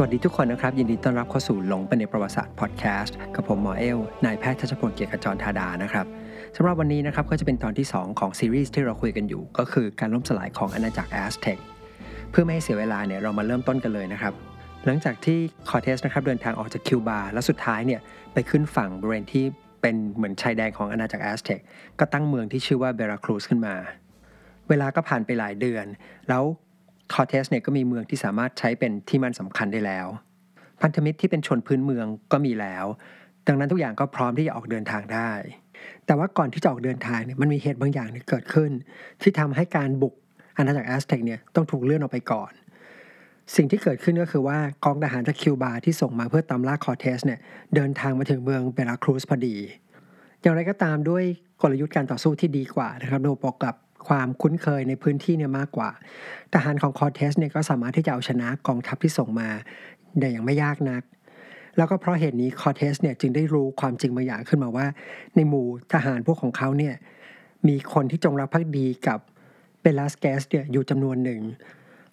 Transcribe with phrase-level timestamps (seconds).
[0.00, 6.06] สวัสดีทุกคนนะครับ ยินดีต้อนรับเข้าสู่หลงไปในประวัติศาสตร์พอดแคสต์กับผมหมอเอ้วนายแพทย์ชัชพลเกียรติขจรธาดานะครับ
[6.56, 11.58] สำหรับวันนี้นะครับก็จะเป็นตอนที่ 2 ของซีรีส์ที่เราคุยกันอยู่ ก็คือการล่มสลายของอาณาจักรแอสเท็ก
[12.30, 14.32] เพื่อไม่ให้เสียเวลาเนี่ยเรามาเริ่มต้นกันเลยนะครับ
[14.84, 15.38] หลังจากที่
[15.68, 18.00] คอเทสนะครับเดินทางออกจากคิวบาแล้วสุดท้ายเนี่ย
[18.32, 19.44] ไปขึ้นฝั่งบริเวณที่
[19.80, 21.60] เป็นเหมือนชายแดนของอาณาจักรแอสเท็ก
[21.98, 23.74] ก็ตั้งเมืองที่ชื่อว่าเบราครูสขึ้นมา
[24.68, 25.86] เวลาก็ผ่านไปหลายเดือน
[26.28, 26.44] แล้ว
[27.12, 30.06] คอเทสเนี่ยก็มีเมืองที่สามารถใช้เป็นที่มั่นสำคัญได้แล้ว
[30.82, 32.84] พันธมิตรที่เป็นชนพื้นเมืองก็มีแล้ว
[33.46, 35.30] ดังนั้นทุกอย่างก็พร้อมที่จะออกเดินทางได้
[36.06, 38.70] แต่ว่าก่อนที่จะออกเดินทางเนี่ยมันมีเหตุบางอย่างที่เกิดขึ้น
[39.22, 40.14] ที่ทำให้การบุก
[40.56, 42.52] อาณาจักรแอสเท็กเนี่ยต้องถูกเลื่อนออกไปก่อน
[43.56, 47.40] สิ่งที่เกิดขึ้นก็คือว่ากองทหารจากคิวบาที่ส่งมาเพื่อตามล่าคอเทสเนี่ย
[47.74, 49.56] เดินทางมาถึงเมืองเบราครูสพอดี
[50.40, 51.24] อย่างไรก็ตามด้วย
[51.62, 53.74] กลยุทธ์การต่อสู้ที่ดีกว่านะครับโดยประกอบกับ
[54.06, 55.90] ความคุ้นเคยในพื้นที่เนี่ยมากกว่า
[56.54, 59.48] ทหารของคอเทสเนี่ยก็สามารถที่จะเอาชนะกองทัพที่ส่งมา
[60.18, 61.02] ได้อย่างไม่ยากนัก
[61.76, 64.86] แล้วก็เพราะเหตุนี้คอเทสเนี่ยจึงได้รู้ความจริงบางอย่างขึ้นมาว่า
[65.34, 66.94] ในหมู่ทหารพวกของเขาเนี่ย
[67.68, 69.18] มีคนที่จงรักภักดีกับ
[69.80, 71.40] เบลาสเกสเนี่ยอยู่จำนวนหนึ่ง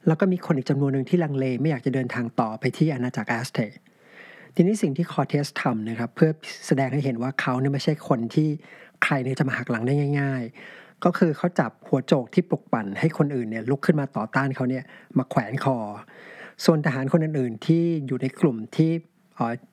[0.08, 3.72] แล้วก็มีคนอีกจำนวนหนึ่งที่ลังเลไม่อยากจะเดินทางต่อไปที่อาณาจักรแอสเตก
[4.56, 6.32] ทีนี้สิ่งที่คอเทสทำนะครับเพื่อ
[6.68, 8.48] แสดงให้เห็นว่าเขาเนี่ยไม่ใช่คนที่
[9.04, 14.84] ใครเนี่ยจะมาหักหลังได้ง่าย ๆ ก็คือเขาจับหัวโจกที่ปลุกปั่นให้คนอื่นเนี่ยลุกขึ้นมาต่อต้านเขาเนี่ย
[15.18, 15.78] มาแขวนคอ
[16.66, 18.92] ส่วนทหารคนอื่นๆ ที่อยู่ในกลุ่มที่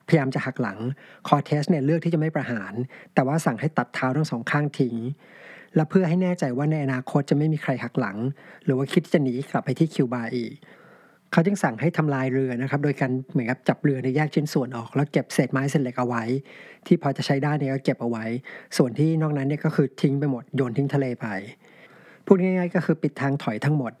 [0.07, 0.79] พยายามจะหักหลัง
[1.27, 2.73] คอเทสเนี่ยเลือกที่จะไม่ประหาร
[3.13, 4.95] แต่ว่าสั่งให้ตัดเท้าทั้งสองข้างทิ้ง
[5.75, 8.17] และเพื่อให้แน่ใจว่าในอนาคตจะไม่มีใครหักหลัง
[8.63, 10.53] หรือว่าคิดจะหนีกลับไปที่คิวบาอีก
[11.33, 16.23] เขาจึงสั่งให้ทำลายเรือนะครับ โดยการเหมือนกับจับเรือเนี่ยแยกชิ้นส่วนออก แล้วเก็บเศษไม้เศษเหล็กเอาไว้
[16.87, 18.25] ที่พอจะใช้ได้เนี่ยก็เก็บเอาไว้
[18.77, 21.27] ส่วนที่นอกนั้นเนี่ยก็คือทิ้งไปหมดโยนทิ้งทะเลไป
[22.25, 23.93] พูดง่ายๆก็คือปิดทางถอยทั้งหมด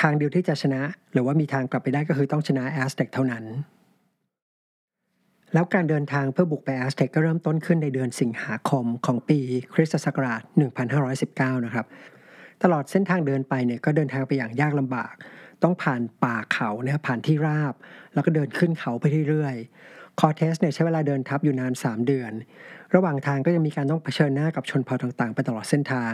[0.00, 0.80] ทางเดียวที่จะชนะ
[1.12, 3.44] หรือว่ามีทางกลับไปได้ก็คือต้องชนะแอสเต็กเท่านั้น
[5.54, 9.38] แล้วการเดินทางเพื่อบุกไปแอสเท็กก็เริ่มต้นขึ้นในเดือนสิงหาคมของปี
[9.74, 10.42] คริสตศักราช
[11.02, 11.86] 1519 นะครับ
[12.62, 15.14] ตลอดเส้นทางเดินไปเนี่ยก็เดินทางไปอย่างยากลำบาก
[15.62, 17.74] ต้องผ่านป่าเขานะครับผ่านที่ราบ
[18.14, 22.32] แล้วก็เดินขึ้นเขาไปเรื่อยๆ คอเทสเนี่ยใช้เวลาเดินทัพอยู่นาน 3 เดือน
[22.94, 26.12] ระหว่างทางก็ยังมีการต้องเผชิญหน้ากับชนเผ่าต่างๆ ไปตลอดเส้นทาง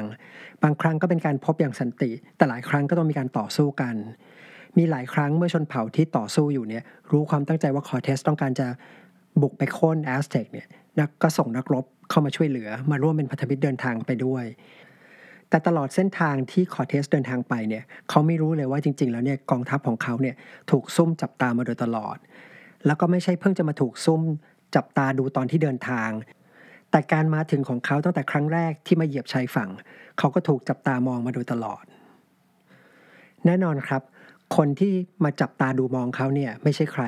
[0.62, 3.94] บางครั้งก็เป็นการพบอย่างสันติ แต่หลายครั้งก็ต้องมีการต่อสู้กัน
[4.78, 8.66] มีหลายครั้งเมื่อชนเผ่าที่ต่อสู้อยู่เนี่ยรู้ความตั้งใจว่าคอเทสต้องการจะ
[9.40, 10.66] บุกไปโค่นแอสเท็กเนี่ย
[11.00, 14.44] นักก็ส่งนักรบเข้ามาช่วยเหลือ มาร่วมเป็นพันธมิตรเดินทางไปด้วย
[15.52, 20.34] แต่ตลอดเส้นทางที่คอเทสเดินทางไปเนี่ยเขาไม่รู้เลยว่าจริง ๆ แล้วเนี่ยกองทัพของเขาเนี่ย
[20.70, 22.16] ถูกซุ่มจับตามาโดยตลอด
[22.86, 24.22] แล้วก็ไม่ใช่เพิ่งจะมาถูกซุ่ม
[24.76, 26.10] จับตาดูตอนที่เดินทาง
[26.90, 29.70] แต่การมาถึงของเขาตั้งแต่ครั้งแรกที่มาเหยียบชายฝั่ง
[30.18, 31.84] เขาก็ถูกจับตามองมาโดยตลอด
[33.46, 34.02] แน่นอนครับ
[34.56, 34.92] คนที่
[35.24, 37.04] มาจับตาดูมองเขาเนี่ยไม่ใช่ใคร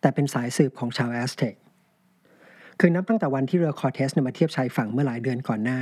[0.00, 1.54] แต่เป็นสายสืบของชาวแอสเท็ก
[2.80, 5.80] คือนับตั้งแต่วันที่เรือคอเทสมาเทียบชายฝั่งเมื่อหลายเดือนก่อนหน้า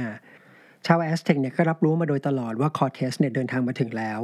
[0.86, 4.20] ชาวแอสเท็กเนี่ยก็รับรู้มาโดยตลอดว่าคอเทสเนี่ยเดินทางมาถึงแล้ว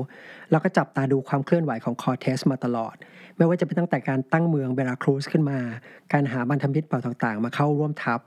[0.51, 2.95] แล้วก็จับตาดูความเคลื่อนไหวของคอเทสมาตลอด
[3.37, 5.59] ไม่ว่าจะเป็นตั้งแต่การตั้งเมืองเบราครูสขึ้นมา
[6.13, 8.21] การหาพันธมิตรเผ่าต่างๆ มาเข้าร่วมทัพ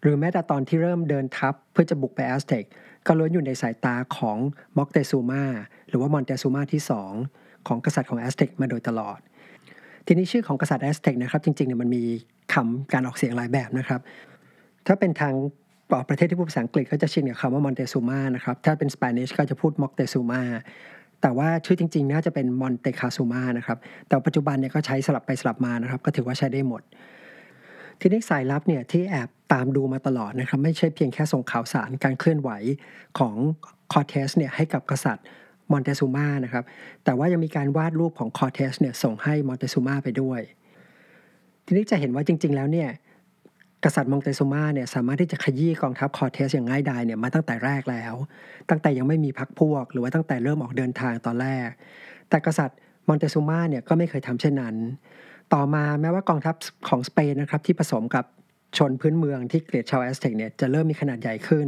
[0.00, 2.64] หรือแม้แต่ตอนที่เริ่มเดินทัพเพื่อจะบุกไปแอสเท็ก
[3.06, 4.38] ก็ล้วนอยู่ในสายตาของ
[4.76, 5.44] ม็อกเตซูมา
[5.88, 6.82] หรือว่ามอนเตซูมาที่
[7.24, 9.18] 2 ของกษัตริย์ของแอสเท็กมาโดยตลอด
[10.06, 12.02] ทีนี้ชื่อของกษัตริย์แอสเท็กนะครับจริงๆเนี่ยมันมี
[12.54, 14.00] คำการออกเสียงหลายแบบนะครับ
[14.86, 15.34] ถ้าเป็นทาง
[16.08, 20.42] ประเทศที่พูดภาษาอังกฤษก็จะชินกับคำว่ามอนเตซูมานะครับถ้าเป็น Spanish ก็จะพูดม็อกเตซูมา
[21.22, 26.82] แต่ว่าชื่อจริงๆน่าจะเป็นมอนเตคาซูมานะครับแต่ปัจจุบันเนี่ยก็ใช้สลับไปสลับมานะครับ ก็ถือว่าใช้ได้หมด
[28.00, 32.50] ทีนี้สายลับเนี่ยที่แอบตามดูมาตลอดนะครับ ไม่ใช่เพียงแค่ส่งข่าวสารการเคลื่อนไหว
[33.18, 33.34] ของ
[33.92, 35.24] คอเทสเนี่ยให้กับกษัตริย์
[35.70, 36.64] มอนเตซูมานะครับ
[37.04, 40.40] แต่ว่ายังมีการวาดรูปของคอเทสเนี่ยส่งให้มอนเตซูมาไปด้วย
[41.66, 42.88] ทีนี้จะเห็นว่าจริง ๆ แล้วเนี่ย
[43.84, 48.14] กษัตริย์มอนเตซูมาเนี่ยสามารถที่จะขยี้กองทัพคอเทสอย่างง่ายดายเนี่ยมาตั้งแต่แรกแล้ว
[48.70, 51.68] ตั้งแต่ยังไม่มีพรรคพวก หรือว่าตั้งแต่เริ่มออกเดินทางตอนแรก
[52.28, 52.78] แต่กษัตริย์
[53.08, 54.76] มอนเตซูมาเนี่ยก็ไม่เคยทำเช่นนั้น
[55.54, 56.54] ต่อมาแม้ว่ากองทัพ
[56.88, 58.24] ของสเปนนะครับที่ผสมกับ
[58.78, 61.66] ชนพื้นเมืองที่เกลียดชาวแอสเท็กเนี่ยจะเริ่มมีขนาดใหญ่ขึ้น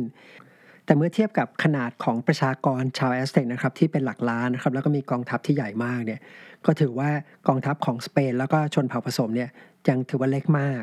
[0.89, 6.21] แต่เมื่อเทียบกับขนาดของประชากรชาวแอสเท็กนะครับที่เป็นหลักล้านนะครับแล้วก็มีกองทัพที่ใหญ่มากเนี่ย
[6.67, 7.11] ก็ถือว่า
[7.49, 9.51] กองทัพของสเปนแล้วก็ชนเผ่าผสมเนี่ย
[9.89, 10.83] ยังถือว่าเล็กมาก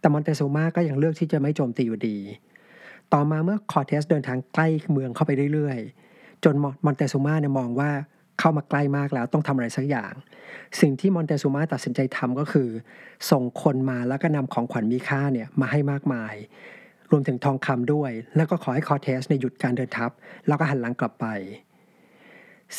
[0.00, 2.18] แต่มอนเตซูมาก็ยังเลือกที่จะไม่โจมตีอยู่ดี
[3.12, 6.54] ต่อมาเมื่อคอร์เทสเดินทางใกล้เมืองเข้าไปเรื่อยๆ จน
[6.84, 7.90] มอนเตซูมาเนี่ยมองว่า
[8.40, 10.12] เข้ามาใกล้มากแล้วต้องทำอะไรสักอย่าง
[10.80, 12.68] สิ่งที่มอนเตซูมาตัดสินใจทำก็คือ
[13.30, 16.34] ส่งคนมาแล้วก็นำของขวัญมีค่าเนี่ยมาให้มากมาย
[17.10, 20.10] รวมถึงทองคำด้วย แล้วก็ขอให้คอเทสเนี่ยหยุดการเดินทัพ
[20.48, 21.26] แล้วก็หันหลังกลับไป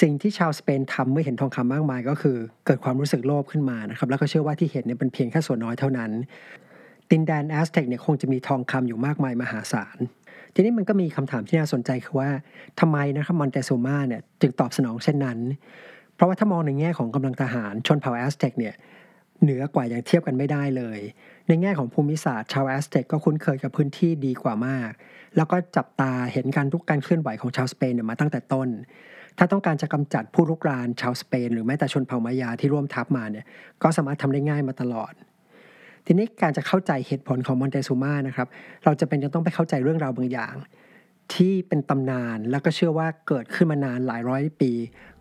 [0.01, 6.12] สิ่งที่ชาวสเปนทำเมื่อเห็นทองคำมากมายก็คือ เกิดความรู้สึกโลภขึ้นมานะครับ แล้วก็เชื่อว่าที่เห็นเนี่ยเป็นเพียงแค่ส่วนน้อยเท่านั้น
[7.12, 9.98] ดินแดนแอสเท็กเนี่ยคงจะมีทองคำอยู่มากมายมหาศาล
[10.54, 12.30] ทีนี้มันก็มีคำถามที่น่าสนใจคือว่า
[12.80, 15.39] ทำไมนะครับมอนเตซูมาเนี่ยจึงตอบสนองเช่นนั้น
[16.16, 18.75] เพราะว่าถ้ามองในแง่ของกำลังทหารชนเผ่าแอสเท็กเนี่ย
[19.42, 21.00] เหนือกว่าอย่างเทียบกันไม่ได้เลย
[21.48, 24.92] ในแง่ของภูมิศาสตร์ชาวแอสเท็กก็คุ้นเคยกับพื้นที่ดีกว่ามาก
[25.36, 28.70] แล้วก็จับตาเห็นการทุกการเคลื่อนไหวของชาวสเปนมาตั้งแต่ต้น
[29.38, 33.46] ถ้าต้องการจะกำจัดผู้รุกรานชาวสเปน หรือแม้แต่ชนเผ่ามายาที่ร่วมทัพมาเนี่ย
[33.84, 35.14] ก็สามารถทำได้ง่ายมาตลอด
[36.06, 38.48] ทีนี้การจะเข้าใจเหตุผลของมอนเตซูมานะครับ
[38.84, 40.56] เราจำเป็นจะต้องไปเข้าใจเรื่องราวบางอย่าง
[41.34, 44.72] ที่เป็นตำนานแล้วก็เชื่อว่าเกิดขึ้นมานานหลายร้อยปี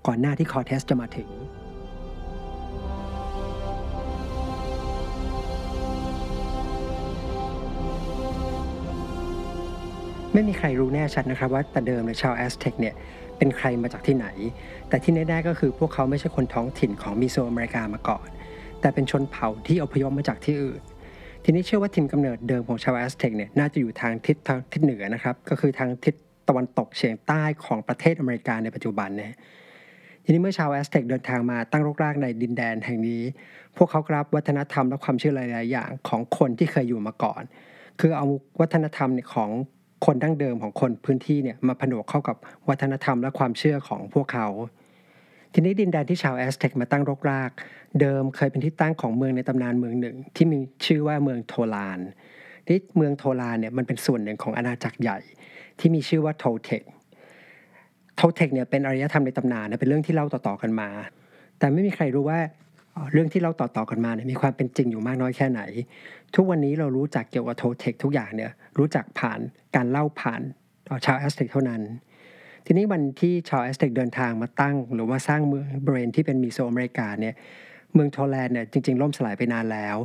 [0.06, 1.28] ก่อนหน้าที่คอเทสจะมาถึง
[10.34, 12.94] ไม่มีใครรู้แน่ชัดนะครับว่าแต่เดิมเนี่ยชาวแอสเท็กเนี่ย
[13.38, 14.26] เป็นใครมาจากที่ไหน
[14.88, 18.28] แต่ที่แน่ๆก็คือพวกเขาไม่ใช่คนท้องถิ่นของมิโซอเมริกามาก่อน
[18.80, 20.82] แต่เป็นชนเผ่าที่อพยพมาจากที่อื่น
[21.44, 26.14] ทีนี้เชื่อว่าถิ่นกำเนิดเดิมของชาวแอสเท็กเนี่ยน่าจะอยู่ทางทิศทางทิศเหนือนะครับ ก็คือทางทิศ
[26.48, 29.36] ตะวันตกเฉียงใต้ของประเทศอเมริกาในปัจจุบันนะ
[30.24, 33.22] ทีนี้เมื่อชาวแอสเท็กเดินทางมาตั้งรกรากในดินแดนแห่งนี้
[33.76, 37.42] พวกเขาก็รับวัฒนธรรมและความเชื่อหลาย ๆ อย่างของคนที่เคยอยู่มาก่อน
[38.00, 38.26] คือเอา
[38.60, 39.50] วัฒนธรรมของ
[40.04, 42.36] คนดั้งเดิมของคนพื้นที่เนี่ยมาผนวกเข้ากับ
[42.68, 44.46] วัฒนธรรมและความเชื่อของพวกเขา
[45.52, 47.50] ทีนี้ดินแดนที่ชาวแอสเท็กมาตั้งรกราก
[48.00, 51.98] เดิมเคยเป็นที่ตั้งของเมืองในตำนานเมืองหนึ่ง ที่มีชื่อว่าเมืองโทลาน
[52.66, 55.18] ที่เมืองโทลานเนี่ยมันเป็นส่วนหนึ่งของอาณาจักรใหญ่
[55.78, 56.82] ที่มีชื่อว่าโทเทค
[58.16, 60.88] โทเทคเนี่ยเป็นอารยธรรมในตำนานเป็นเรื่องที่เล่าต่อๆกันมา
[61.58, 62.40] แต่ไม่มีใครรู้ว่า
[63.12, 65.60] เรื่องที่เล่าต่อๆกันมาเนี่ยมีความเป็นจริงอยู่มากน้อยแค่ไหน
[66.34, 69.40] ทุกวันนี้เรารู้จักเกี่ยวกับโทเทคทุกอย่างเนี่ยรู้จักผ่าน
[69.76, 70.42] การเล่าผ่าน
[71.04, 71.82] ชาวแอสเท็กเท่านั้น
[72.66, 77.34] ทีนี้วันที่ชาวแอสเท็กเดินทางมาตั้ง หรือว่าสร้างเมืองบริเวณที่เป็นเมโสอเมริกาเนี่ย
[77.94, 79.96] เมืองโทแลนด์เนี่ยจริง ๆ ล่มสลายไปนานแล้ว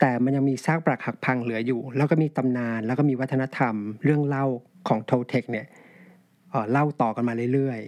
[0.00, 4.46] แต่มันยังมีซากปรักหักพังเหลืออยู่ แล้วก็มีตำนานแล้วก็มีวัฒนธรรม เรื่องเล่า
[4.88, 5.66] ของโทเทคเนี่ย
[6.70, 7.80] เล่าต่อกันมาเรื่อย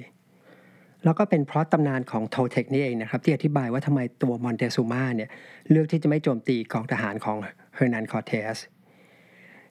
[0.49, 5.31] ๆ แล้วก็เป็นเพราะตำนานของโทเทคนี่เองนะครับ ที่อธิบายว่าทำไมตัวมอนเตซูมาเนี่ย
[5.71, 7.37] เลือกที่จะไม่โจมตีกองทหารของ
[7.75, 8.57] เฮอร์นันคอร์เทส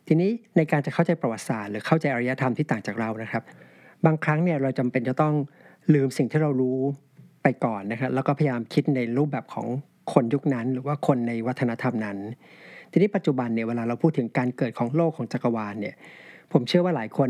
[0.07, 3.44] ทีนี้ในการจะเข้าใจประวัติศาสตร์หรือเข้าใจอารยธรรมที่ต่างจากเรานะครับ
[4.06, 5.33] บางครั้งเนี่ยเราจำเป็นจะต้อง
[5.94, 6.80] ลืมสิ่งที่เรารู้
[7.44, 9.68] ไปก่อนนะครับแล้วก็พยายามคิดในรูปแบบของ
[10.13, 12.18] คนยุคนั้น หรือว่าคนในวัฒนธรรมนั้น
[12.92, 15.95] ทีนี้ปัจจุบันเนี่ยเวลาเราพูดถึงการเกิดของโลกของจักรวาลเนี่ย
[16.51, 17.30] ผมเชื่อว่าหลายคน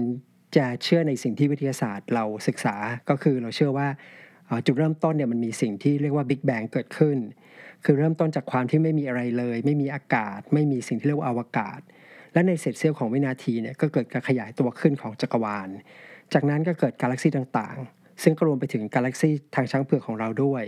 [0.57, 2.75] จะเชื่อในสิ่งที่วิทยาศาสตร์เราศึกษา
[3.09, 3.87] ก็คือเราเชื่อว่า
[4.65, 7.17] จุดเริ่มต้นเนี่ยมันมีสิ่งที่เรียกว่าบิ๊กแบงเกิดขึ้น
[7.85, 11.79] คือเริ่มต้นจากความที่ไม่มีอะไรเลย ไม่มีอากาศ ไม่มีสิ่งที่เรียกว่าอวกาศ
[12.37, 15.69] และในเศษเสี้ยวของวินาทีเนี่ยก็เกิดการขยายตัวขึ้นของจักรวาล
[16.33, 20.63] จากนั้นก็เกิดกาแล็กซีต่างๆ ซึ่งก็รวมไปถึงกาแล็กซีทางช้างเผือกของเราด้วย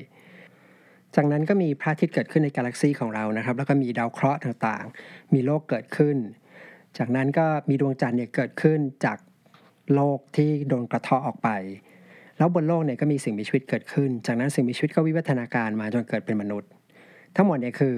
[1.15, 6.17] จากนั้นก็มีพระอาทิตย์เกิดขึ้นในกาแล็กซีของเรานะครับ แล้วก็มีดาวเคราะห์ต่างๆ มีโลกเกิดขึ้น
[6.97, 9.17] จากนั้นก็มีดวงจันทร์เนี่ยเกิดขึ้นจาก
[9.93, 11.49] โลกที่โดนกระเทาะออกไป
[12.37, 16.69] แล้วบนโลกเนี่ยก็มีสิ่งมีชีวิตเกิดขึ้น จากนั้นสิ่งมีชีวิตก็วิวัฒนาการมาจนเกิดเป็นมนุษย์
[17.35, 17.95] ทั้งหมดเนี่ยคือ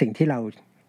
[0.00, 0.38] สิ่งที่เรา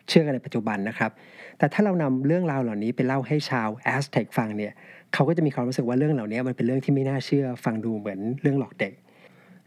[0.09, 1.11] เชื่อกันในปัจจุบันนะครับ
[1.57, 4.73] แต่ถ้าเรานำเรื่องราวเหล่านี้ไปเล่าให้ชาวแอสเท็กฟังเนี่ย
[5.13, 8.93] เขาก็จะมีความรู้สึกว่าเรื่องเหล่านี้มันเป็นเรื่องที่ไม่น่าเชื่อฟังดูเหมือนเรื่องหลอกเด็ก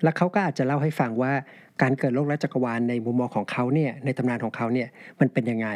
[0.02, 1.32] แล้วเขาก็อาจจะเล่าให้ฟังว่า
[1.82, 4.88] การเกิดโลกและจักรวาลในมุมมองของเขาเนี่ยในตำนานของเขาเนี่ย
[5.20, 5.68] มันเป็นยังไง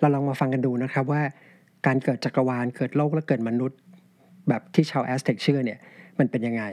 [0.00, 1.22] เราลองมาฟังกันดูนะครับว่า
[1.86, 3.78] การเกิดจักรวาลเกิดโลกและเกิดมนุษย์
[4.48, 5.78] แบบที่ชาวแอสเท็กเชื่อเนี่ย
[6.18, 6.64] มันเป็นยังไง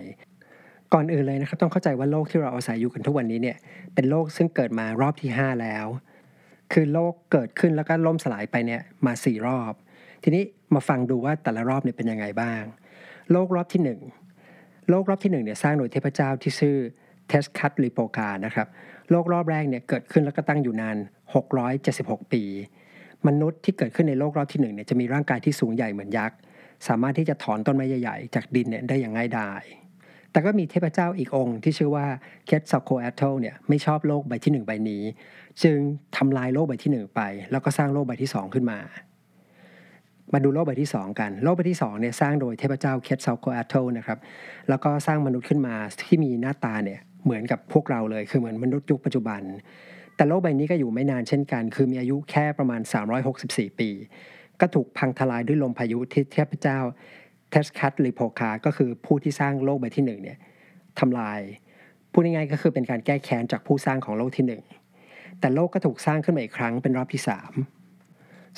[0.93, 3.57] ก่อนอื่นเลยนะครับต้องเข้าใจว่าโลกที่เราอาศัยอยู่กันทุกวันนี้เนี่ย
[3.93, 5.85] เป็นโลกซึ่งเกิดมารอบที่ 5 แล้ว
[6.73, 9.73] คือโลกเกิดขึ้นแล้วก็ล่มสลายไปเนี่ยมา4รอบ
[10.23, 10.43] ทีนี้
[10.73, 12.63] มาฟังดูว่าแต่ละรอบเนี่ยเป็นยังไงบ้าง
[13.31, 13.81] โลกรอบที่
[14.41, 16.77] 1โลกรอบที่1เนี่ยสร้างโดยเทพเจ้าที่ชื่อ
[17.27, 18.67] เทสคัตลิโปคานะครับ
[19.11, 20.97] โลกรอบแรกเนี่ยเกิดขึ้นแล้วก็ตั้งอยู่นาน
[21.65, 22.43] 676 ปี
[23.27, 26.37] มนุษย์ที่เกิดขึ้นในโลกรอบที่1เนี่ยจะมีร่างกายที่สูงใหญ่เหมือนยักษ์
[26.87, 29.63] สามารถที่จะถอนต้นไม้ใหญ่ๆ จากดินเนี่ยได้อย่างง่ายดาย
[30.37, 32.05] แต่ก็มีเทพเจ้าอีกองค์ที่ชื่อว่า
[32.45, 35.03] เคทซาลโคแอเทลเนี่ยไม่ชอบโลกใบที่ 1 ใบนี้
[35.63, 35.77] จึง
[36.17, 38.79] ทำลายโลกใบที่ 1 ไป แล้วก็สร้างโลกใบที่ 2 ขึ้นมา
[40.33, 44.19] มาดูโลกใบที่ 2 กัน โลกใบที่2เนี่ยสร้างโดยเทพเจ้าเคทซาลโคแอเทลนะครับ
[44.69, 49.41] แล้วก็สร้างมนุษย์ขึ้นมาที่มีหน้าตาเนี่ยเหมือนกับพวกเราเลยคือเหมือนมนุษย์ยุคปัจจุบัน
[50.15, 52.81] แต่โลกใบนี้ก็อยู่ไม่นานเช่นกัน คือมีอายุแค่ประมาณ
[53.29, 53.89] 364 ปี
[54.61, 56.79] ก็ถูกพังทลายด้วยลมพายุที่เทพเจ้า
[57.51, 60.37] เทสคัตหรือโพคาก็คือผู้ที่สร้างโลกใบที่หนึ่งเนี่ย
[60.99, 61.39] ทำลาย
[62.11, 64.63] พูดง่ายๆก็คือเป็นการแก้แค้นจากผู้สร้างของโลกที่หนึ่ง
[65.39, 67.51] แต่โลกก็ถูกสร้างขึ้นมาอีกครั้งเป็นรอบที่สาม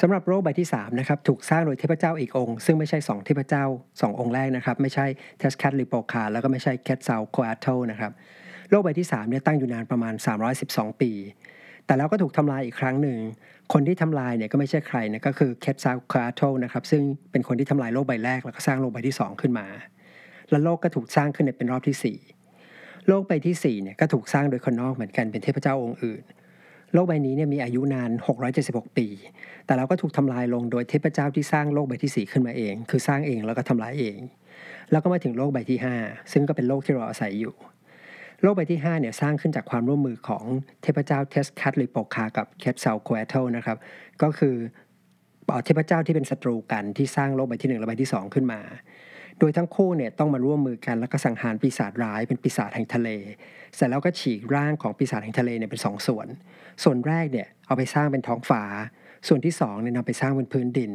[0.01, 5.05] สำหรับโลกใบที่3นะครับถูกสร้างโดยเทพเจ้าอีกองค์ ซึ่งไม่ใช่ 2 เทพเจ้า 2 องค์แรกนะครับ ไม่ใช่
[5.39, 8.11] เทสคัตลิโปคาแล้วก็ไม่ใช่เคทซาลโคแอเทลนะครับ
[8.69, 10.13] โลกใบที่3เนี่ยตั้งอยู่นานประมาณ
[10.57, 11.11] 312 ปี
[11.89, 13.17] แต่แล้วก็ถูกทำลายอีกครั้งหนึ่ง
[13.73, 19.67] คนที่ทำลายเนี่ยก็ไม่ใช่ใครนะก็คือเคทซาลโคแอเทลนะครับซึ่งเป็นคนที่ทำลายโลกใบแรกแล้วก็สร้างโลกใบที่ 2 ขึ้นมา
[20.49, 22.15] และโลกก็ถูกสร้างขึ้นในเป็นรอบที่
[22.61, 26.23] 4 โลกใบที่4เนี่ยก็ถูกสร้างโดยคนนอกเหมือนกันเป็นเทพเจ้าองค์อื่น
[26.93, 28.11] โลกใบนี้เนี่ยมีอายุนาน
[28.53, 29.07] 676 ปี
[29.65, 34.19] แต่แล้วก็ถูกทำลายลงโดยเทพเจ้าที่สร้างโลกใบที่ 4 ขึ้นมาเอง คือสร้างเองแล้วก็ทำลายเอง
[34.91, 37.53] แล้วก็มาถึงโลกใบที่ 5 ซึ่งก็เป็นโลกที่เราอาศัยอยู่
[38.41, 40.43] โลกใบที่5เนี่ยสร้างขึ้นจากความร่วมมือของ
[40.81, 43.77] เทพเจ้าเทสคัตลิโปคากับเคทซาลโคแอเทลนะครับ
[44.21, 44.55] ก็คือ
[45.65, 48.61] เทพเจ้าที่เป็นศัตรูกันที่สร้างโลกใบที่1และใบที่ 2 ขึ้นมา
[49.39, 53.09] โดยทั้งคู่เนี่ยต้องมาร่วมมือกันแล้วก็สังหารปีศาจร้ายเป็นปีศาจแห่งทะเล
[53.75, 56.27] เสร็จแล้วก็ฉีกร่างของปีศาจแห่งทะเลเนี่ยเป็นสองส่วน
[56.83, 58.63] ส่วนแรกเนี่ยเอาไปสร้างเป็นท้องฟ้า
[59.27, 60.93] ส่วนที่สองเนี่ยนำไปสร้างเป็นพื้นดิน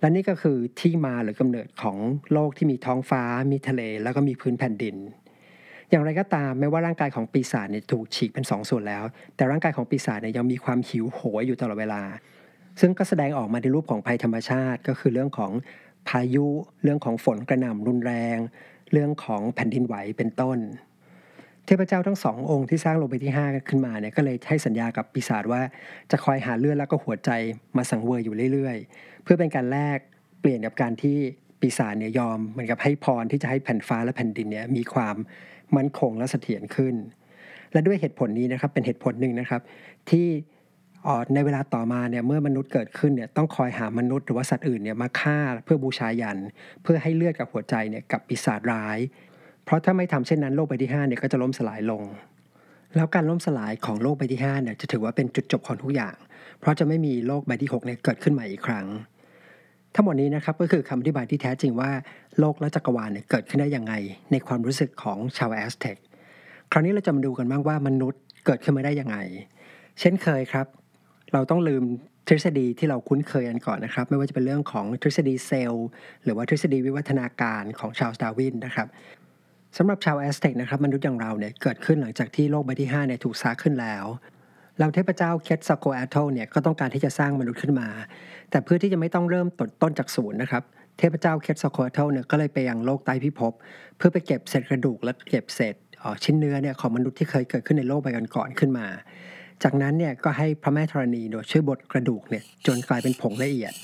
[0.00, 1.96] และนี่ก็คือที่มาหรือกำเนิดของ
[2.32, 4.96] โลกที่มีท้องฟ้า มีทะเล แล้วก็มีพื้นแผ่นดิน
[5.90, 9.04] อย่างไรก็ตามไม่ว่าร่างกายของปีศาจเนี่ยถูกฉีกเป็นสองส่วนแล้ว
[9.36, 12.02] แต่ร่างกายของปีศาจเนี่ยยังมีความหิวโหยอยู่ตลอดเวลา
[12.80, 15.52] ซึ่งก็แสดงออกมาในรูปของภัยธรรมชาติ ก็คือเรื่องของ
[16.08, 16.46] พายุ
[16.82, 18.38] เรื่องของฝนกระหน่ำรุนแรง
[18.92, 20.58] เรื่องของแผ่นดินไหวเป็นต้น
[21.66, 25.60] เทพเจ้าทั้งสององค์ที่สร้างโลกใบที่ 5 ขึ้นมาเนี่ยก็เลยให้สัญญากับปีศาจว่า
[26.10, 27.30] จะคอยหาเลือดแล้วก็หัวใจ
[27.76, 29.98] มาสังเวยอยู่เรื่อย ๆ เพื่อเป็นการแลก
[30.40, 31.18] เปลี่ยนกับการที่
[31.64, 35.16] ปีศาจเนี่ยยอมเหมือนกับให้พรที่จะให้แผ่นฟ้าและแผ่นดินเนี่ยมีความ
[35.76, 36.94] มั่นคงและเสถียรขึ้น
[37.72, 39.60] และด้วยเหตุผลนี้นะครับเป็นเหตุผลหนึ่งนะครับ
[40.10, 40.26] ที่
[41.34, 46.38] ในเวลาต่อมาเนี่ยเมื่อมนุษย์เกิดขึ้นเนี่ยต้องคอยหามนุษย์หรือว่าสัตว์อื่นเนี่ยมาฆ่าเพื่อบูชายัน
[46.82, 48.98] เพื่อให้เลือดกับหัวใจเนี่ยกับปีศาจร้าย
[49.64, 52.02] เพราะถ้าไม่ทำเช่นนั้นโลกใบที่5เนี่ยก็จะล้มสลายลง
[52.96, 56.16] แล้วการล้มสลายของโลกใบที่5เนี่ยจะถือว่าเป็นจุดจบของทุกอย่าง
[56.60, 58.86] เพราะจะไม่มีโลกใบที่6เนี่ยเกิดขึ้นใหม่อีกครั้ง
[59.94, 61.90] ทั้งหมดนี้นะครับก็คือคำอธิบายที่แท้จริงว่า
[62.38, 63.94] โลกและจักรวาลเนี่ยเกิดขึ้นได้ยังไง
[64.32, 65.96] ในความรู้สึกของชาวแอสเท็ก
[66.70, 69.16] คราวนี้เราจะมาดูกันบ้างว่ามนุษย์เกิดขึ้นมาได้ยังไง
[70.00, 70.66] เช่นเคยครับ
[71.32, 71.82] เราต้องลืม
[72.28, 75.86] ทฤษฎีที่เราคุ้นเคยกันก่อนนะครับ ไม่ว่าจะเป็นเรื่องของทฤษฎีเซลล์
[76.24, 78.88] หรือว่าทฤษฎีวิวัฒนาการของชาร์ลส์ ดาร์วินนะครับ
[79.76, 84.04] สำหรับชาวแอสเท็กนะครับมนุษย์อย่างเราเนี่ยเกิดขึ้นหลังจากที่โลกใบที่5เนี่ยถูกสร้างขึ้นแล้ว
[84.78, 87.88] แล้วเทพเจ้าเคทซาลโคแอเทลเนี่ยก็ต้องการที่จะสร้างมนุษย์ขึ้นมา
[88.50, 90.62] แต่เพื่อที่จะไม่ต้องเริ่มต้นต้นจากศูนย์นะครับ
[90.98, 93.52] เทพเจ้าเคทซาลโคแอเทลเนี่ยก็เลยไปยังโลกใต้พิภพ
[93.96, 95.74] เพื่อไปเก็บเศษกระดูกและเก็บเศษ
[96.24, 98.86] ชิ้นเนื้อเนี่ยของมนุษย์ที่เคยเกิดขึ้นในโลกใบก่อนๆขึ้นมา
[99.62, 103.74] จากนั้นเนี่ยก็ให้พระแม่ธรณีโดยช่วยบดกระดูกเนี่ยจนกลายเป็นผงละเอียด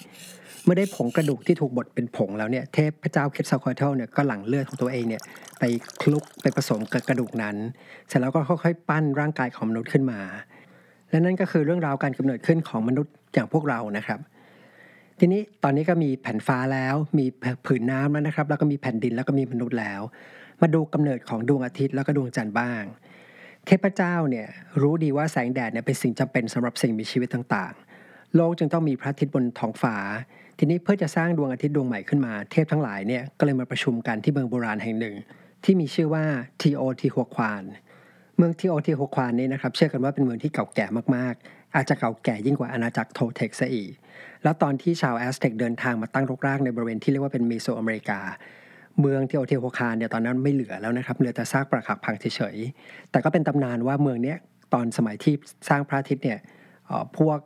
[0.65, 5.23] เมื่อได้ผงกระดูกที่ถูกบดเป็นผงแล้วเนี่ยเทพเจ้าเคทซาลโคแอเทลเนี่ยก็หลั่งเลือดของตัวเองเนี่ย
[5.59, 5.65] ไป
[6.01, 7.57] คลุกไปผสมกับกระดูกนั้น
[8.09, 10.21] เสร็จแล้วก็ค่อยๆปั้นร่างกายของมนุษย์ขึ้นมา
[11.11, 14.21] และนั่นก็คือเรื่องราวการกำเนิดขึ้นของมนุษย์อย่างพวกเรานะครับ
[15.19, 17.27] ทีนี้ตอนนี้ก็มีแผ่นฟ้าแล้ว มี
[17.67, 20.01] ผืนน้ำแล้วนะครับ แล้วก็มีแผ่นดินแล้วก็มีมนุษย์แล้ว
[20.61, 22.83] มาดูกำเนิดของดวงอาทิตย์แล้วก็ดวงจันทร์บ้าง
[23.67, 24.47] เทพเจ้าเนี่ย
[24.81, 29.97] รู้ดีว่าแสงแดดเนี่ยเป็นสิ่งจำเป็นสำหรับสิ่งมีชีวิตต่างๆ โลกจึงต้องมีพระอาทิตย์บนท้องฟ้า
[30.59, 35.15] ทีนี้เพื่อจะสร้างดวงอาทิตย์ดวงใหม่ขึ้นมา เทพทั้งหลายเนี่ยก็เลยมาประชุมกันที่เมืองโบราณแห่งหนึ่ง
[35.65, 36.25] ที่มีชื่อว่า
[36.61, 43.93] ทีโอทีหัวควานเมืองทีโอทีฮัวคานนี้นะครับเชื่อกันว่าเป็นเมืองที่เก่าแก่มากๆ อาจจะเก่าแก่ยิ่งกว่าอาณาจักรโทเท็กซะอีก
[44.43, 48.21] แล้วตอนที่ชาวแอสเท็กเดินทางมาตั้งรกรากในบริเวณที่เรียกว่าเป็นเมโสอเมริกา
[49.01, 54.35] เมืองทีโอทีหัวควานเนี่ยตอนนั้นไม่เหลือแล้วนะครับเหลือแต่ซากปรักหักพังเฉยๆแต่ก็เป็นตำนานว่าเมืองนี้
[54.75, 55.35] ตอนสมัยที่
[55.69, 56.39] สร้างพระอาทิตย์เนี่ย
[57.19, 57.39] พวก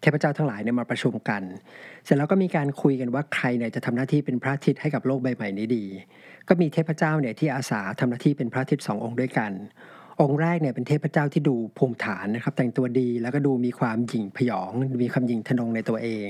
[0.00, 1.42] เทพเจ้าทั้งหลายเนี่ยมาประชุมกัน
[2.04, 5.84] เสร็จแล้วก็มีการคุยกันว่าใครเนี่ยจะทำหน้าที่เป็นพระอาทิตย์ให้กับโลกใบใหม่นี้ดี
[6.48, 9.52] ก็มีเทพเจ้าเนี่ยที่อาสาทำหน้าที่เป็นพระอาทิตย์สององค์ด้วยกัน
[10.22, 16.28] องค์แรกเนี่ยเป็นเทพเจ้าที่ดูภูมิฐานนะครับ แต่งตัวดีแล้วก็ดูมีความหยิ่งผยอง มีความหยิ่งทนงในตัวเอง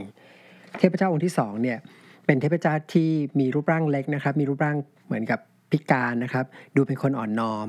[0.78, 1.78] เทพเจ้าองค์ที่สองเนี่ย
[2.26, 3.08] เป็นเทพเจ้าที่
[3.40, 6.44] มีรูปร่างเล็กนะครับ มีรูปร่างเหมือนกับพิการนะครับ
[6.76, 7.68] ดูเป็นคนอ่อนน้อม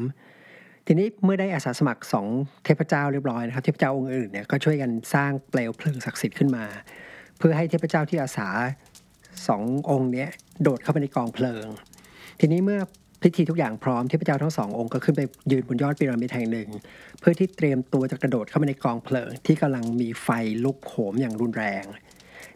[0.88, 2.28] ทีนี้เมื่อได้อาสาสมัครสอง
[2.66, 6.66] เทพเจ้าเรียบร้อยนะครับ เทพเจ้าองค์อื่นเนี่ยก็ช่วยกันสร้างเปลวเพลิงศักดิ์สิทธิ์ขึ้นมา
[7.38, 8.50] เพื่อให้เทพเจ้าที่อาสา
[9.48, 10.28] สององค์นี้
[10.62, 11.66] โดดเข้าไปในกองเพลิง
[12.40, 12.80] ทีนี้เมื่อ
[13.24, 16.70] พิธีทุกอย่างพร้อมเทพเจ้าทั้งสององค์ก็ขึ้นไปยืนบนยอดพีระมิดแห่งหนึ่ง
[17.20, 20.28] เพื่อที่เตรียมตัวจะกระโดดเข้าไปในกองเพลิง ที่กำลังมีไฟ
[20.64, 21.84] ลุกโหมอย่างรุนแรง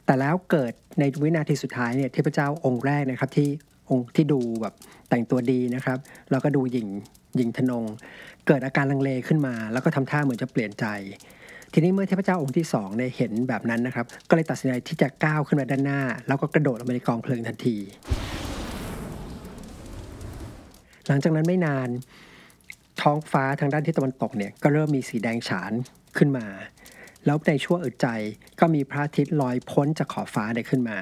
[0.05, 3.49] แต่แล้วเกิดในวินาทีสุดท้ายเนี่ยเทพเจ้าองค์แรกนะครับที่
[3.89, 4.73] องค์ที่ดูแบบ
[5.09, 5.97] แต่งตัวดีนะครับ
[6.31, 6.87] แล้วก็ดูหยิ่ง
[7.35, 7.83] หญิงทนง
[8.47, 10.85] เกิดอาการลังเลขึ้นมา แล้วก็ทำท่าเหมือนจะเปลี่ยนใจ
[11.73, 17.77] ทีนี้เมื่อเทพเจ้าองค์ที่สองเนี่ยเห็นแบบนั้นนะครับ ก็เลยตัดสินใจที่จะก้าวขึ้นมาด้านหน้า แล้วก็กระโดดลงไปในกองเพลิงทันที
[21.07, 21.89] หลังจากนั้นไม่นาน
[23.01, 25.71] ท้องฟ้าทางด้านที่ตะวันตกเนี่ยก็เริ่มมีสีแดงฉาน
[26.17, 26.47] ขึ้นมา
[27.25, 28.07] แล้วในชั่วอึดใจ
[28.59, 30.99] ก็มีพระอาทิตย์ลอยพ้นจากขอบฟ้าได้ขึ้นมา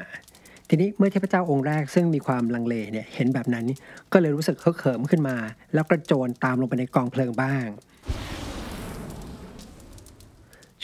[0.69, 3.65] ทีนี้เมื่อเทพเจ้าองค์แรกซึ่งมีความลังเลเนี่ยเห็นแบบนั้น
[4.11, 5.37] ก็เลยรู้สึกเขิมขึ้นมา
[5.73, 7.67] แล้วกระโจนตามลงไปในกองเพลิงบ้าง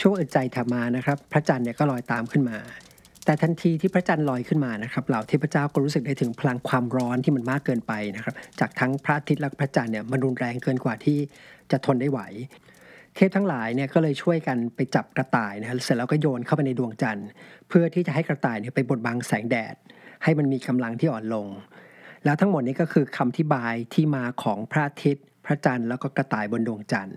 [0.00, 2.58] ช่วงอึดใจถัดมานะครับ พระจันทร์เนี่ยก็ลอยตามขึ้นมา
[3.24, 11.18] แต่ทันทีที่พระจันทร์ลอยขึ้นมานะครับเหล่าเทพเจ้าก็รู้สึกได้ถึงพลังความร้อนที่มันมากเกินไปนะครับจากทั้งพระอาทิตย์และพระจันทร์เนี่ยมันรุนแรงเกินกว่าที่
[11.70, 12.20] จะทนได้ไหว
[13.16, 17.28] เทพทั้งหลายเนี่ยก็เลยช่วยกันไปจับกระต่ายนะครับเสร็จแล้วก็โยนเข้าไปในดวงจันทร์
[17.68, 19.74] เพื่อที่จะให้กระต่ายเนี่ยไปบดบังแสงแดด
[20.22, 21.46] ให้มันมีกำลังที่อ่อนลง
[22.24, 27.16] แล้วทั้งหมดนี้ก็คือคำที่บายที่มาของพระอาทิตย์ พระจันทร์แล้วก็กระต่ายบนดวงจันทร์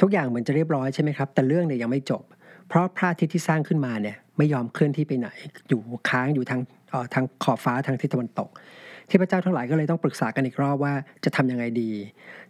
[0.00, 2.22] ทุกอย่างเหมือนจะเรียบร้อยใช่ไหมครับ แต่เรื่องเนี่ยยังไม่จบ
[2.68, 5.28] เพราะพระอาทิตย์ที่สร้างขึ้นมาเนี่ยไม่ยอมเคลื่อนที่ไปไหน
[5.68, 5.80] อยู่
[6.10, 6.60] ค้างอยู่ทาง
[7.14, 8.48] ทางขอบฟ้าทางทิศตะวันตก
[9.08, 10.94] เทพเจ้าทั้งหลายก็เลยต้องปรึกษากันอีกรอบว่า
[11.24, 11.90] จะทำยังไงดี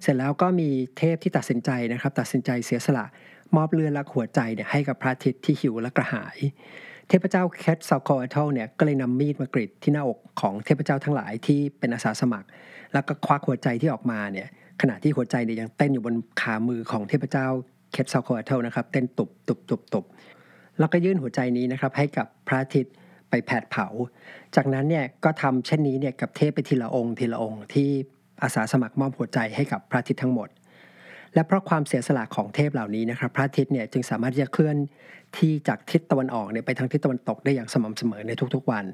[0.03, 0.69] เสร็จแล้วก็มี
[0.99, 3.05] เทพที่ตัดสินใจนะครับ ตัดสินใจเสียสละ
[3.57, 6.39] มอบเลือดและหัวใจเนี่ยให้กับพระอาทิตย์ที่หิวและกระหาย
[7.09, 12.49] เทพเจ้าเคทซาลโคแอเทลเนี่ยก็เลยนำมีดมากรีดที่หน้าอกของเทพเจ้าทั้งหลายที่เป็นอาสาสมัคร
[12.93, 14.49] แล้วก็ควักหัวใจที่ออกมาเนี่ย
[14.81, 17.47] ขณะที่หัวใจเนี่ยยังเต้นอยู่บนฝ่ามือของเทพเจ้า
[17.95, 20.05] แคทซาโคอเทลนะครับเต้นตุบตุบตุบตุบ
[20.79, 22.95] แล้วก็ยื่นหัวใจนี้นะครับให้กับพระอาทิตย์
[23.31, 23.87] ไปแผดเผา
[24.57, 27.89] จากนั้นเนี่ยก็ทำเช่นนี้เนี่ยกับเทพไปทีละองค์ทีละองค์ที่
[28.43, 30.49] อาสาสมัครมอบหัวใจให้กับพระอาทิตย์ทั้งหมด
[31.35, 34.77] และเพราะความเสียสละของเทพเหล่านี้นะครับ พระอาทิตย์เนี่ยจึงสามารถที่จะเคลื่อน
[35.39, 38.85] ที่จากทิศตะวันออกเนี่ยไปทางทิศตะวันตกได้อย่างสม่ำเสมอในทุกๆวัน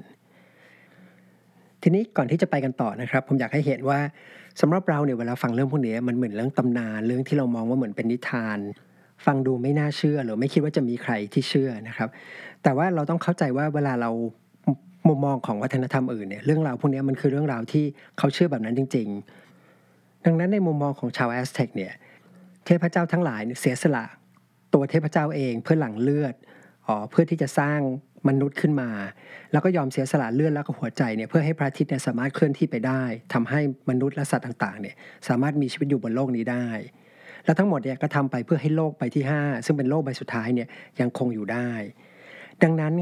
[1.81, 3.99] ทีนี้ก่อนที่จะไปกันต่อนะครับ ผมอยากให้เห็นว่า
[4.61, 8.59] สำหรับเราเนี่ยเวลาฟังเรื่องพวกนี้มันเหมือนเรื่องตำนานเรื่องที่เรามองว่าเหมือนเป็นนิทาน
[9.25, 12.09] ฟังดูไม่น่าเชื่อหรือไม่คิดว่าจะมีใครที่เชื่อนะครับ
[12.63, 14.11] แต่ว่าเราต้องเข้าใจว่าเวลาเรา
[15.07, 17.85] มุมมองของวัฒนธรรมอื่นเนี่ยเรื่องราวพวกนี้มันคือเรื่องราวที่
[18.17, 19.07] เขาเชื่อแบบนั้นจริง
[19.67, 21.93] ๆ ดังนั้นในมุมมองของชาวแอสเท็กเนี่ย
[22.65, 24.05] เทพเจ้าทั้งหลายเสียสละ
[24.73, 26.35] ตัวเทพเจ้าเองเพื่อหลั่งเลือด
[26.87, 27.79] อ๋อเพื่อที่จะสร้าง
[28.27, 28.89] มนุษย์ขึ้นมา
[29.51, 33.59] แล้วก็ยอมเสียสละเลือดแล้วก็หัวใจเนี่ยเพื่อให้พระอาทิตย์เนี่ยสามารถเคลื่อนที่ไปได้ทำให้
[33.89, 34.95] มนุษย์และสัตว์ต่างๆเนี่ย
[35.27, 36.67] สามารถมีชีวิตอยู่บนโลกนี้ได้
[37.45, 40.67] แล้วทั้งหมดเนี่ยก็ทำไปเพื่อให้โลกใบที่ 5 ซึ่งเป็นโลกใบสุดท้ายเนี่ย
[40.99, 41.69] ยังคงอยู่ได้
[42.63, 42.93] ดังนั้น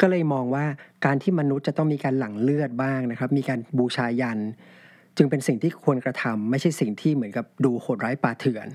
[0.00, 0.64] ก็เลยมองว่า
[1.04, 4.38] การที่มนุษย์จะต้องมีการหลั่งเลือดบ้างนะครับ มีการบูชายัน
[5.16, 8.68] จึงเป็นสิ่งที่ควรกระทำไม่ใช่สิ่งที่เหมือนกับดูโหดร้ายป่าเถื่อน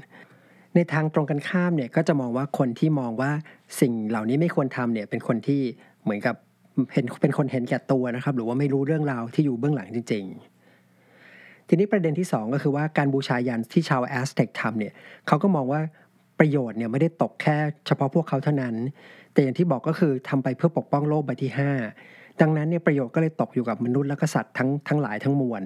[0.76, 3.32] ในทางตรงกันข้ามเนี่ยก็จะมองว่าคนที่มองว่า
[3.82, 5.62] สิ่งเหล่านี้ไม่ควรทำเนี่ยเป็นคนที่
[6.04, 6.36] เหมือนกับ
[6.94, 10.51] เห็นเป็นคนเห็นแก่ตัวนะครับ หรือว่าไม่รู้เรื่องราวที่อยู่เบื้องหลังจริง ๆ
[11.74, 14.94] ทีนี้ประเด็นที่ 2 ก็คือว่าการบูชายันที่ชาวแอสเท็กทำเนี่ย
[15.28, 15.82] เขาก็มองว่า
[16.40, 17.58] ประโยชน์เนี่ยไม่ได้ตกแค่
[17.88, 18.76] เฉพาะพวกเขาเท่านั้น
[19.34, 21.52] แต่อย่างที่บอกก็คือทำไปเพื่อปกป้องโลกใบที่
[21.96, 25.64] 5 ดังนั้นเนี่ยประโยชน์ก็เลยตกอยู่กับมนุษย์และกษัตริย์ทั้งทั้งหลายทั้งมวล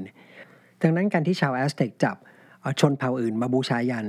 [0.82, 2.16] ดังนั้นการที่ชาวแอสเต็กจับ
[2.80, 4.06] ชนเผ่าอื่นมาบูชายัญ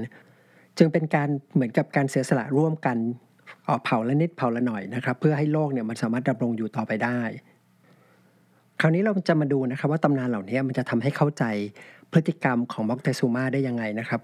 [0.78, 2.96] จึงเป็นการเหมือนกับการเสียสละร่วมกัน
[3.68, 7.20] ออกเผ่าละนิดเผ่าละหน่อยนะครับ เพื่อให้โลกเนี่ยมันสามารถดำรงอยู่ต่อไปได้
[8.80, 11.44] คราวนี้เราจะมาดูนะครับว่าตำนานเหล่านี้มันจะทำให้เข้าใจ
[12.12, 14.20] พฤติกรรมของม็อกเตซูมาได้ยังไงนะครับ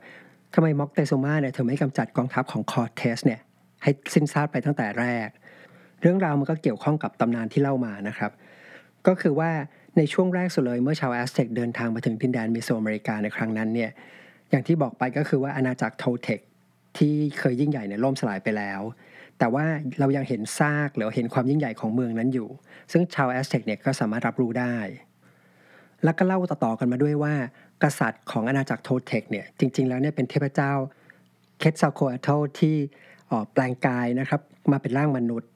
[0.55, 3.41] ทำไมม็อกเตซูมาเนี่ยถึงไม่กำจัดกองทัพของคอร์เทสเนี่ย
[3.83, 5.29] ให้สิ้นซากไปตั้งแต่แรก
[6.01, 8.33] เรื่องราวมันก็เกี่ยวข้องกับตำนานที่เล่ามานะครับ
[9.07, 9.51] ก็คือว่า
[9.97, 13.91] ในช่วงแรกสุดเลยเมื่อชาวแอสเท็กเดินทางมาถึงดินแดนเมโซอเมริกาในครั้งนั้นเนี่ย
[14.51, 16.41] อย่างที่บอกไปก็คือว่าอาณาจักรโทเทค
[16.99, 18.81] ที่เคยยิ่งใหญ่เนี่ยล่มสลายไปแล้ว
[19.43, 19.67] แต่ว่า
[20.01, 22.49] เรายังเห็นซากหรือเห็นความยิ่งใหญ่ของเมืองนั้นอยู่
[22.93, 24.77] ซึ่งชาวแอสเท็กเนี่ยก็สามารถรับรู้ได้
[26.05, 27.35] แล้วก็เล่าต่อๆกันมาด้วยว่า
[27.83, 30.73] กษัตริย์ของอาณาจักรโทเทคเนี่ยจริง ๆ แล้วเนี่ยเป็นเทพเจ้า
[31.59, 32.29] เคทซาโคอโท
[32.61, 32.77] ที่
[33.53, 34.41] แปลงกายนะครับ
[34.73, 35.51] มาเป็นร่างมนุษย์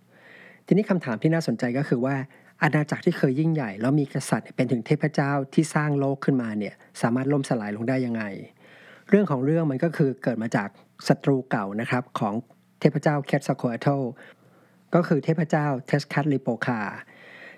[0.66, 2.14] ทีนี้คำถามที่น่าสนใจก็คือว่า
[2.62, 8.22] อาณาจักรที่เคยยิ่งใหญ่ แล้วมีกษัตริย์เป็นถึงเทพเจ้าที่สร้างโลกขึ้นมาเนี่ยสามารถล่มสลายลงได้ยังไง
[9.10, 10.68] เรื่องของเรื่องมันก็คือเกิดมาจาก
[11.08, 12.34] ศัตรูเก่านะครับของ
[12.80, 13.86] เทพเจ้าแคทสโคอโท
[14.94, 16.80] ก็คือเทพเจ้าเทสคัตลิโปคา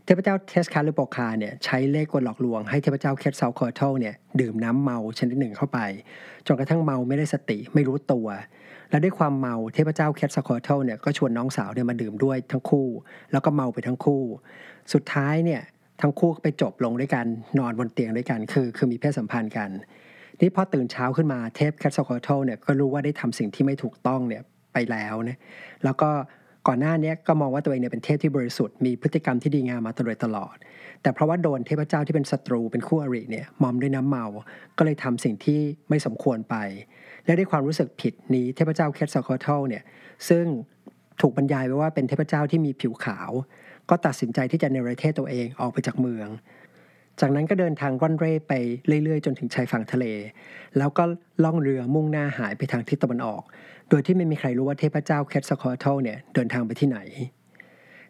[0.04, 5.78] เทพเจ้าเทสคัตลิโปคาเนี่ยใช้เล่ห์กลหลอกลวงให้เทพเจ้าแคทซาโคอโทเนี่ยดื่มน้ำเมาชนิดหนึ่งเข้าไป
[6.46, 8.28] จนกระทั่งเมาไม่ได้สติไม่รู้ตัว
[8.90, 12.87] และด้วยความเมาเทพเจ้าแคทสควอเทลเนี่ยก็ชวนน้องสาวเนี่ยมาดื่มด้วยทั้งคู่
[13.33, 14.22] แล้วก็เมาไปทั้งคู่
[14.92, 15.62] สุดท้ายเนี่ย
[16.00, 17.26] ทั้งคู่ไปจบลงด้วยกัน
[17.59, 19.70] นอนบนเตียงด้วยกันคือ คือมีเพศสัมพันธ์กัน
[20.40, 25.38] นี่พอตื่นเช้าขึ้นมาเทพแคทสควอเทลเนี่ยก็รู้ว่าได้ทำสิ่งที่ไม่ถูกต้องเนี่ย ไปแล้วนะ
[25.85, 26.11] แล้วก็
[26.68, 30.57] ก่อนหน้านี้ก็มองว่าตัวเองเนี่ยเป็นเทพที่บริสุทธิ์มีพฤติกรรมที่ดีงามมาตลอดตลอด
[31.02, 34.26] แต่เพราะว่าโดนเทพเจ้าที่เป็นศัตรูเป็นคู่อริเนี่ยมอมด้วยน้ำเมา
[34.78, 36.57] ก็เลยทำสิ่งที่ไม่สมควรไป
[37.24, 39.83] และด้วยความรู้สึกผิดนี้เทพเจ้าแคทซาคอเทลเนี่ย
[40.28, 40.44] ซึ่ง
[41.20, 43.31] ถูกบรรยายไว้ว่าเป็นเทพเจ้าที่มีผิวขาว
[43.90, 46.28] ก็ตัดสินใจที่จะเนรเทศตัวเองออกไปจากเมือง
[47.20, 48.52] จากนั้นก็เดินทางร่อนเร่ไป
[49.04, 50.07] เรื่อยๆ จนถึงชายฝั่งทะเล
[50.78, 51.04] แล้วก็
[51.44, 53.42] ล่องเรือมุ่งหน้าหายไปทางทิศตะวันออก
[53.88, 56.98] โดยที่ไม่มีใครรู้ว่าเทพเจ้าเคทสคอร์เทลเนี่ยเดินทางไปที่ไหน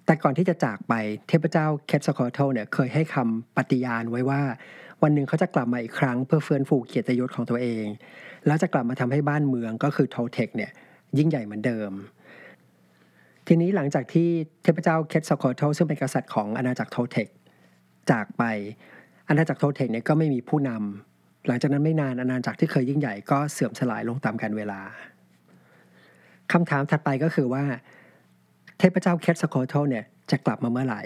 [0.04, 0.94] แต่ก่อนที่จะจากไป
[1.28, 4.42] เทพเจ้าเคทสคอร์เทลเนี่ยเคยให้คำปฏิญาณไว้ว่า
[5.02, 7.84] วันหนึ่งเขาจะกลับมาอีกครั้งเพื่อเฟื่องฟูเกียรติยศของตัวเอง
[8.46, 10.70] แล้วจะกลับมาทำให้บ้านเมืองก็คือโทเทคเนี่ย
[11.18, 11.90] ยิ่งใหญ่เหมือนเดิม
[13.46, 14.28] ทีนี้หลังจากที่
[14.62, 17.28] เทพเจ้าเคทสคอร์เทลซึ่งเป็นกษัตริย์ของอาณาจักรโทเทค
[18.10, 18.42] จากไป
[19.28, 24.80] อาณาจักรโทเทคเนี่ยก็ไม่มีผู้นำหลังจากนั้นไม่นานอาณาจักรที่เคยยิ่งใหญ่ก็เสื่อมสลายลงตามกาลเวลา
[26.52, 27.64] คำถามถัดไปก็คือว่า
[28.78, 31.02] เทพเจ้าเคทสโคโทเนี่ยจะกลับมาเมื่อไหร่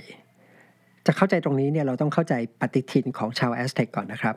[1.06, 4.36] จะเข้าใจตรงนี้เนี่ยเราต้องเข้าใจปฏิทินของชาวแอสเท็กก่อนนะครับ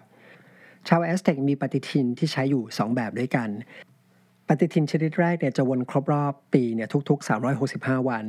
[0.87, 3.49] ชาวแอสเท็กมีปฏิทินที่ใช้อยู่ 2 แบบด้วยกัน
[4.47, 7.27] ปฏิทินชนิดแรกเนี่ยจะวนครบรอบปีเนี่ยทุก ๆ
[7.67, 8.25] 365 วัน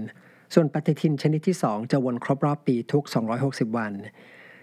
[0.54, 3.04] ส่วนปฏิทินชนิดที่ 2 จะวนครบรอบปีทุก
[3.40, 3.92] 260 วัน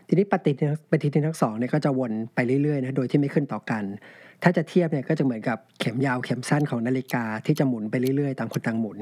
[0.07, 3.83] ทีนี้ปฏิทินปฏิทินทั้งสองเนี่ยก็จะวนไปเรื่อยๆนะโดยที่ไม่ขึ้นต่อกัน
[4.43, 8.99] ถ้าจะเทียบเนี่ยก็จะเหมือนกับเข็มยาวเข็มสั้นของนาฬิกาที่จะหมุนไปเรื่อยๆต่างคนต่างหมุน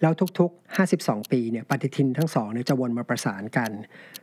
[0.00, 3.70] แล้วทุกๆ 52 ปีเนี่ยปฏิทินทั้งสองเนี่ยจะวนมาประสานกัน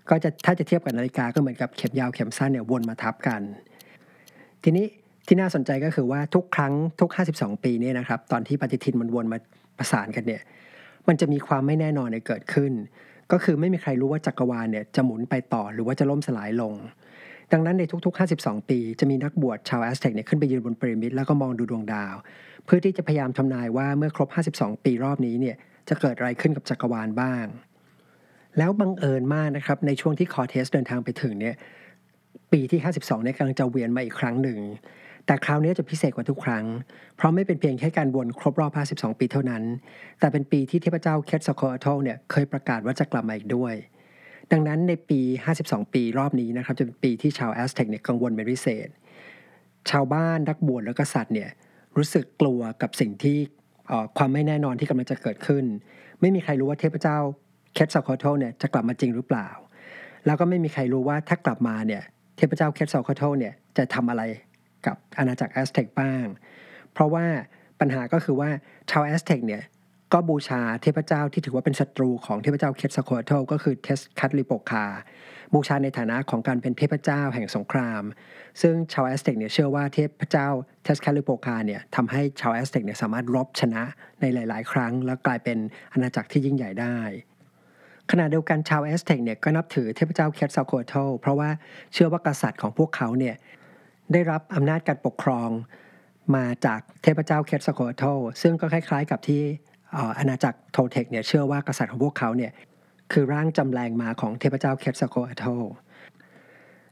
[0.10, 3.42] ก็จะถ้าจะเทียบกับนาฬิกาก็เหมือนกับเข็มยาวเข็มสั้นเนี่ยวนมาทับกัน
[4.64, 4.86] ทีนี้
[5.28, 9.38] ที่น่าสนใจก็คือว่าทุกครั้งทุก 52 ปีเนี่ยนะครับตอนที่ปฏิทินมันวนมา
[9.78, 10.42] ประสานกันเนี่ย
[11.08, 12.72] มันจะมีความไม่แน่นอนเกิดขึ้น
[13.32, 16.74] ก็คือไม่มีใครรู้ว่าจักรวาลเนี่ยจะหมุนไปต่อหรือว่าจะล่มสลายลง
[17.52, 22.16] ดังนั้นในทุกๆ 52 ปี จะมีนักบวชชาวแอสเท็กเนี่ยขึ้นไปยืนบนพีระมิดแล้วก็มองดูดวงดาว
[22.66, 25.56] เพื่อที่จะพยายามทำนายว่าเมื่อครบ 52 ปีรอบนี้เนี่ย
[25.90, 27.46] จะเกิดอะไรขึ้นกับจักรวาลบ้าง
[28.58, 31.56] แล้วบังเอิญมากนะครับในช่วงที่คอร์เทสเดินทางไปถึงเนี่ย
[32.52, 34.60] ปีที่ 52เนี่ยกำลังจะเวียนมาอีกครั้งหนึ่ง
[35.26, 36.66] แต่คราวนี้จะพิเศษกว่าทุกครั้ง
[37.16, 39.64] เพราะไม่เป็นเพียงแค่การวนครบรอบ 52 ปีเท่านั้น
[40.20, 43.74] แต่เป็นปีที่เทพเจ้าเคทสโคอทลเนี่ยเคยประกาศว่าจะกลับมาอีกด้วย
[44.52, 45.20] ดังนั้นในปี
[45.58, 48.88] 52 ปีรอบนี้นะครับจะเป็นปีที่ชาวแอสเท็กเนี่ยกังวลเป็นพิเศษ
[49.90, 51.50] ชาวบ้านนักบวชและกษัตริย์เนี่ย
[51.98, 53.38] รู้สึกกลัวกับสิ่งที่
[54.18, 55.66] ความไม่แน่นอนที่กำลังจะเกิดขึ้น
[56.22, 57.18] ไม่มีใครรู้ว่าเทพเจ้า
[57.74, 59.50] เคทสโคอทลเนี่ยจะกลับมาจริงหรือเปล่า
[60.26, 62.04] แล้วก็ไม่มีใครรู้ว่าถ้ากลับมาเนี่ย
[62.38, 64.24] เทพเจ้าเคทสโคอทลเนี่ยจะทำอะไร
[64.86, 66.26] กับอาณาจักรแอสเท็กบ้าง
[66.94, 67.26] เพราะว่า
[67.80, 68.50] ปัญหาก็คือว่า
[68.92, 69.64] ชาวแอสเท็กเนี่ย
[70.14, 74.86] ก็บูชาเทพเจ้าที่ถือว่าเป็นศัตรูของเทพเจ้าเคสโคโทก็คือเทสคัตลิโปคา
[75.54, 78.04] บูชาในฐานะของการเป็นเทพเจ้าแห่งสงคราม
[78.62, 80.48] ซึ่งชาวแอสเท็กเนี่ยเชื่อว่าเทพเจ้า
[80.84, 83.84] เทสคัตลิโปคาเนี่ยทำให้ชาวแอสเท็กเนี่ยสามารถรบชนะ
[84.22, 85.58] ในหลาย ๆ ครั้ง แล้วกลายเป็น
[85.94, 86.98] อาณาจักรที่ยิ่งใหญ่ได้
[88.12, 91.50] ขณะเดียวกันชาวแอสเท็กเนี่ยก็นับถือเทพเจ้าเคสโคโทเพราะว่า
[91.94, 93.36] เชื่อว่ากษัตริย์ของพวกเขาเนี่ย
[94.14, 95.50] ได้รับอำนาจการปกครอง
[96.36, 98.04] มาจากเทพเจ้าเคทสโคโท
[98.42, 99.44] ซึ่งก็คล้ายๆ กับที่
[100.20, 102.52] อาณาจักรโทเทคเนี่ยเชื่อว่ากษัตริย์ของพวกเขาเนี่ย
[103.12, 105.46] คือร่างจำแลงมาของเทพเจ้าเคสโคโท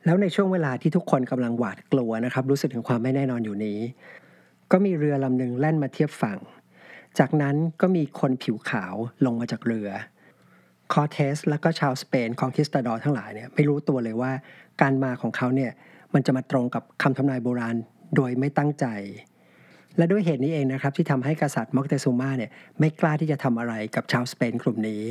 [0.05, 3.79] แล้วในช่วงเวลาที่ทุกคนกำลังหวาดกลัวนะครับ รู้สึกถึงความไม่แน่นอนอยู่นี้
[4.71, 6.39] ก็มีเรือลำหนึ่งแล่นมาเทียบฝั่ง
[7.19, 9.89] จากนั้นก็มีคนผิวขาวลงมาจากเรือ
[10.91, 14.31] คอเทสและก็ชาวสเปน conquistador ทั้งหลายเนี่ยไม่รู้ตัวเลยว่า
[14.81, 15.71] การมาของเขาเนี่ย
[16.13, 17.75] มันจะมาตรงกับคำทำนายโบราณ
[18.15, 18.85] โดยไม่ตั้งใจ
[19.97, 25.03] และด้วยเหตุนี้เองนะครับที่ทำให้กษัตริย์มอกเตซูมาเนี่ยไม่กล้าที่จะทำอะไรกับชาวสเปนกลุ่มนี้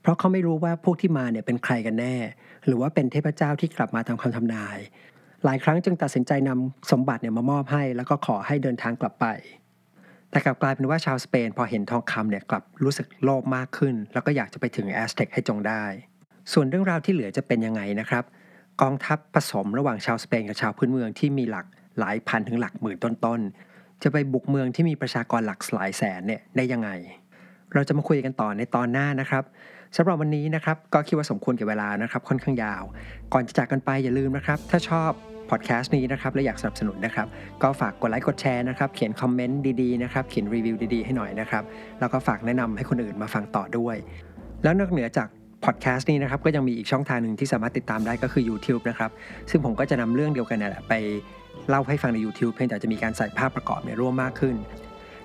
[0.00, 2.16] เพราะเขาไม่รู้ว่าพวกที่มาเนี่ยเป็นใครกันแน่
[2.66, 4.78] หรือว่าเป็นเทพเจ้าที่กลับมาตามคำทำนาย
[5.44, 9.26] หลายครั้งจึงตัดสินใจนำสมบัติเนี่ยมามอบให้ แล้วก็ขอให้เดินทางกลับไป
[10.30, 15.84] แต่กลับกลายเป็นว่าชาวสเปนพอเห็นทองคำเนี่ยกลับรู้สึกโลภมากขึ้น แล้วก็อยากจะไปถึงแอสเท็กให้จงได้
[16.52, 18.24] ส่วนเรื่องราวที่เหลือจะเป็นยังไงนะครับ
[18.82, 21.66] กองทัพผสมระหว่างชาวสเปนกับชาวพื้นเมืองที่มีหลัก
[21.98, 26.90] หลายพันถึงหลักหมื่นต้นๆ จะไปบุกเมืองที่มีประชากรหลักหลายแสนเนี่ยได้ยังไง
[27.74, 29.44] เราจะมาคุยกันต่อในตอนหน้านะครับ
[29.96, 32.82] สำหรับวันนี้นะครับก็คิดว่าสมควรกับเวลานะครับ ค่อนข้างยาว
[33.32, 35.10] ก่อนจะจากกันไปอย่าลืมนะครับ ถ้าชอบ
[35.50, 37.26] พอดแคสต์นี้นะครับและอยากสนับสนุนนะครับ
[37.62, 41.64] ก็ฝากกดไลค์กดแชร์นะครับ เขียนคอมเมนต์ดีๆนะครับ เขียนรีวิวดีๆให้หน่อยนะครับ
[42.00, 43.96] แล้วก็ฝากแนะนำให้คนอื่นมาฟังต่อด้วย
[44.62, 45.28] แล้วนอกเหนือจาก
[45.66, 49.10] พอดแคสต์นี้นะครับก็ยังมีอีกช่องทางหนึ่งที่สามารถติดตามได้ก็คือ YouTube นะครับ
[49.50, 50.94] ซึ่งผมก็จะนำเรื่องเดียวกันนี่แหละไป
[51.68, 54.56] เล่าให้ฟังใน YouTube เพียงแต่จะมีการใส่ภาพประกอบเนี่ยร่วมมากขึ้น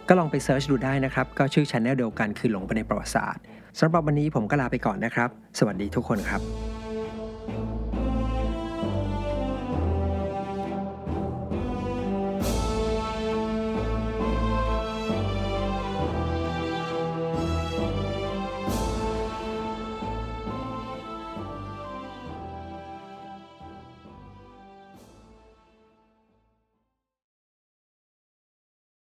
[0.08, 3.42] ก็ลองไปเซิร์ชดูได้นะครับ ก็ชื่อช anel เดียวกันคือหลงไปในประวัติศาสตร์
[3.80, 6.71] สำหรับวันนี้ผมก็ลาไปก่อนนะครับ สวัสดีทุกคนครับ